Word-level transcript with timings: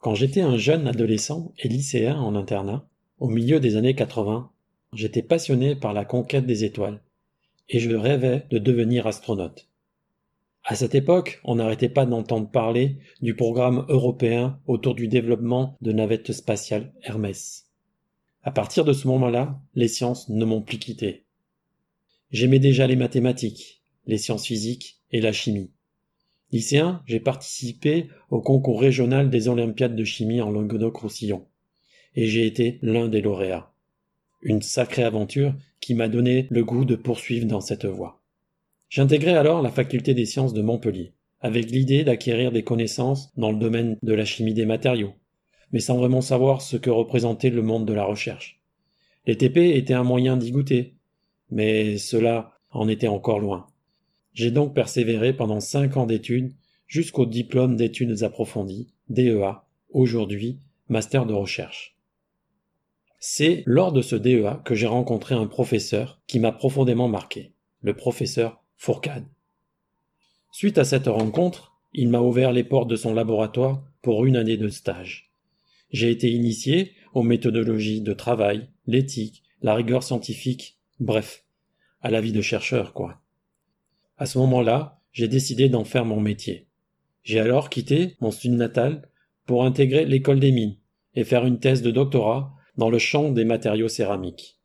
Quand 0.00 0.14
j'étais 0.14 0.40
un 0.40 0.56
jeune 0.56 0.88
adolescent 0.88 1.52
et 1.58 1.68
lycéen 1.68 2.18
en 2.18 2.34
internat, 2.34 2.88
au 3.18 3.28
milieu 3.28 3.60
des 3.60 3.76
années 3.76 3.94
80, 3.94 4.50
j'étais 4.94 5.22
passionné 5.22 5.76
par 5.76 5.92
la 5.92 6.06
conquête 6.06 6.46
des 6.46 6.64
étoiles, 6.64 7.02
et 7.68 7.80
je 7.80 7.94
rêvais 7.94 8.46
de 8.50 8.56
devenir 8.56 9.06
astronaute. 9.06 9.68
À 10.64 10.74
cette 10.74 10.94
époque, 10.94 11.40
on 11.44 11.56
n'arrêtait 11.56 11.90
pas 11.90 12.06
d'entendre 12.06 12.50
parler 12.50 12.96
du 13.20 13.36
programme 13.36 13.84
européen 13.88 14.58
autour 14.66 14.94
du 14.94 15.06
développement 15.06 15.76
de 15.82 15.92
navettes 15.92 16.32
spatiales 16.32 16.94
Hermès. 17.02 17.66
À 18.42 18.52
partir 18.52 18.86
de 18.86 18.94
ce 18.94 19.06
moment-là, 19.06 19.60
les 19.74 19.88
sciences 19.88 20.30
ne 20.30 20.46
m'ont 20.46 20.62
plus 20.62 20.78
quitté. 20.78 21.24
J'aimais 22.30 22.58
déjà 22.58 22.86
les 22.86 22.96
mathématiques, 22.96 23.82
les 24.06 24.16
sciences 24.16 24.46
physiques 24.46 24.98
et 25.12 25.20
la 25.20 25.32
chimie. 25.32 25.70
Lycéen, 26.52 27.02
j'ai 27.06 27.20
participé 27.20 28.08
au 28.30 28.40
concours 28.40 28.80
régional 28.80 29.30
des 29.30 29.48
Olympiades 29.48 29.94
de 29.94 30.04
chimie 30.04 30.40
en 30.40 30.50
Languedoc-Roussillon, 30.50 31.46
et 32.16 32.26
j'ai 32.26 32.44
été 32.46 32.78
l'un 32.82 33.08
des 33.08 33.20
lauréats. 33.20 33.72
Une 34.42 34.62
sacrée 34.62 35.04
aventure 35.04 35.54
qui 35.80 35.94
m'a 35.94 36.08
donné 36.08 36.48
le 36.50 36.64
goût 36.64 36.84
de 36.84 36.96
poursuivre 36.96 37.46
dans 37.46 37.60
cette 37.60 37.86
voie. 37.86 38.22
J'intégrai 38.88 39.36
alors 39.36 39.62
la 39.62 39.70
faculté 39.70 40.14
des 40.14 40.26
sciences 40.26 40.52
de 40.52 40.62
Montpellier, 40.62 41.12
avec 41.40 41.70
l'idée 41.70 42.02
d'acquérir 42.02 42.50
des 42.50 42.64
connaissances 42.64 43.30
dans 43.36 43.52
le 43.52 43.58
domaine 43.58 43.96
de 44.02 44.12
la 44.12 44.24
chimie 44.24 44.54
des 44.54 44.66
matériaux, 44.66 45.14
mais 45.72 45.80
sans 45.80 45.96
vraiment 45.96 46.20
savoir 46.20 46.62
ce 46.62 46.76
que 46.76 46.90
représentait 46.90 47.50
le 47.50 47.62
monde 47.62 47.86
de 47.86 47.94
la 47.94 48.04
recherche. 48.04 48.60
Les 49.26 49.36
TP 49.36 49.76
étaient 49.76 49.94
un 49.94 50.02
moyen 50.02 50.36
d'y 50.36 50.50
goûter, 50.50 50.96
mais 51.50 51.96
cela 51.98 52.58
en 52.70 52.88
était 52.88 53.08
encore 53.08 53.38
loin. 53.38 53.69
J'ai 54.32 54.50
donc 54.50 54.74
persévéré 54.74 55.32
pendant 55.32 55.60
cinq 55.60 55.96
ans 55.96 56.06
d'études 56.06 56.52
jusqu'au 56.86 57.26
diplôme 57.26 57.76
d'études 57.76 58.22
approfondies, 58.22 58.88
DEA, 59.08 59.64
aujourd'hui 59.90 60.58
master 60.88 61.24
de 61.24 61.32
recherche. 61.32 61.96
C'est 63.18 63.62
lors 63.66 63.92
de 63.92 64.02
ce 64.02 64.16
DEA 64.16 64.60
que 64.64 64.74
j'ai 64.74 64.86
rencontré 64.86 65.34
un 65.34 65.46
professeur 65.46 66.20
qui 66.26 66.40
m'a 66.40 66.52
profondément 66.52 67.08
marqué, 67.08 67.52
le 67.82 67.94
professeur 67.94 68.62
Fourcade. 68.76 69.26
Suite 70.52 70.78
à 70.78 70.84
cette 70.84 71.06
rencontre, 71.06 71.72
il 71.92 72.08
m'a 72.08 72.20
ouvert 72.20 72.52
les 72.52 72.64
portes 72.64 72.88
de 72.88 72.96
son 72.96 73.14
laboratoire 73.14 73.84
pour 74.02 74.24
une 74.24 74.36
année 74.36 74.56
de 74.56 74.68
stage. 74.68 75.30
J'ai 75.90 76.10
été 76.10 76.30
initié 76.30 76.92
aux 77.14 77.22
méthodologies 77.22 78.00
de 78.00 78.12
travail, 78.12 78.68
l'éthique, 78.86 79.42
la 79.62 79.74
rigueur 79.74 80.02
scientifique, 80.02 80.78
bref, 80.98 81.44
à 82.00 82.10
la 82.10 82.20
vie 82.20 82.32
de 82.32 82.40
chercheur, 82.40 82.94
quoi. 82.94 83.19
À 84.20 84.26
ce 84.26 84.36
moment-là, 84.36 85.00
j'ai 85.12 85.28
décidé 85.28 85.70
d'en 85.70 85.84
faire 85.84 86.04
mon 86.04 86.20
métier. 86.20 86.66
J'ai 87.22 87.40
alors 87.40 87.70
quitté 87.70 88.18
mon 88.20 88.30
sud 88.30 88.52
natal 88.52 89.08
pour 89.46 89.64
intégrer 89.64 90.04
l'école 90.04 90.40
des 90.40 90.52
mines 90.52 90.76
et 91.14 91.24
faire 91.24 91.46
une 91.46 91.58
thèse 91.58 91.80
de 91.80 91.90
doctorat 91.90 92.54
dans 92.76 92.90
le 92.90 92.98
champ 92.98 93.30
des 93.30 93.46
matériaux 93.46 93.88
céramiques. 93.88 94.58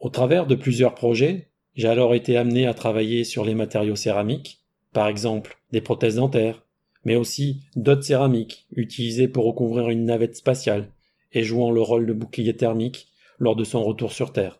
Au 0.00 0.10
travers 0.10 0.48
de 0.48 0.56
plusieurs 0.56 0.96
projets, 0.96 1.52
j'ai 1.76 1.86
alors 1.86 2.12
été 2.12 2.36
amené 2.36 2.66
à 2.66 2.74
travailler 2.74 3.22
sur 3.22 3.44
les 3.44 3.54
matériaux 3.54 3.94
céramiques, 3.94 4.64
par 4.92 5.06
exemple 5.06 5.58
des 5.70 5.80
prothèses 5.80 6.16
dentaires, 6.16 6.64
mais 7.04 7.14
aussi 7.14 7.62
d'autres 7.76 8.02
céramiques 8.02 8.66
utilisées 8.74 9.28
pour 9.28 9.44
recouvrir 9.44 9.90
une 9.90 10.06
navette 10.06 10.34
spatiale 10.34 10.90
et 11.30 11.44
jouant 11.44 11.70
le 11.70 11.82
rôle 11.82 12.04
de 12.04 12.12
bouclier 12.12 12.56
thermique 12.56 13.12
lors 13.38 13.54
de 13.54 13.62
son 13.62 13.84
retour 13.84 14.12
sur 14.12 14.32
Terre. 14.32 14.58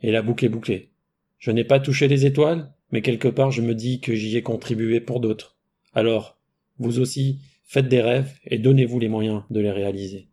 Et 0.00 0.10
la 0.10 0.22
boucle 0.22 0.46
est 0.46 0.48
bouclée. 0.48 0.88
Je 1.38 1.50
n'ai 1.50 1.64
pas 1.64 1.80
touché 1.80 2.08
les 2.08 2.24
étoiles, 2.24 2.73
mais 2.94 3.02
quelque 3.02 3.26
part 3.26 3.50
je 3.50 3.60
me 3.60 3.74
dis 3.74 4.00
que 4.00 4.14
j'y 4.14 4.36
ai 4.36 4.42
contribué 4.42 5.00
pour 5.00 5.18
d'autres. 5.18 5.56
Alors, 5.94 6.38
vous 6.78 7.00
aussi, 7.00 7.40
faites 7.64 7.88
des 7.88 8.00
rêves 8.00 8.32
et 8.44 8.56
donnez-vous 8.56 9.00
les 9.00 9.08
moyens 9.08 9.42
de 9.50 9.58
les 9.58 9.72
réaliser. 9.72 10.28